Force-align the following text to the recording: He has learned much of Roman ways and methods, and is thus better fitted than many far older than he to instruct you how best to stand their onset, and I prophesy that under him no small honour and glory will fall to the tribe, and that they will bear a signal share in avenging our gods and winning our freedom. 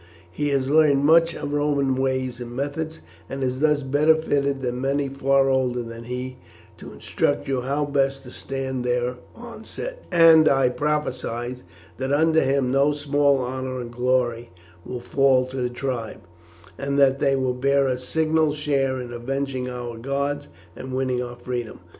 He 0.31 0.49
has 0.49 0.67
learned 0.67 1.03
much 1.05 1.35
of 1.35 1.53
Roman 1.53 1.93
ways 1.93 2.39
and 2.41 2.55
methods, 2.55 3.01
and 3.29 3.43
is 3.43 3.59
thus 3.59 3.83
better 3.83 4.15
fitted 4.15 4.63
than 4.63 4.81
many 4.81 5.07
far 5.09 5.47
older 5.47 5.83
than 5.83 6.05
he 6.05 6.37
to 6.79 6.91
instruct 6.91 7.47
you 7.47 7.61
how 7.61 7.85
best 7.85 8.23
to 8.23 8.31
stand 8.31 8.83
their 8.83 9.17
onset, 9.35 10.05
and 10.11 10.49
I 10.49 10.69
prophesy 10.69 11.57
that 11.99 12.11
under 12.11 12.41
him 12.41 12.71
no 12.71 12.93
small 12.93 13.41
honour 13.43 13.79
and 13.79 13.91
glory 13.93 14.49
will 14.83 15.01
fall 15.01 15.45
to 15.45 15.57
the 15.61 15.69
tribe, 15.69 16.21
and 16.79 16.97
that 16.97 17.19
they 17.19 17.35
will 17.35 17.53
bear 17.53 17.85
a 17.87 17.99
signal 17.99 18.53
share 18.53 18.99
in 18.99 19.13
avenging 19.13 19.69
our 19.69 19.99
gods 19.99 20.47
and 20.75 20.95
winning 20.95 21.21
our 21.21 21.35
freedom. 21.35 21.79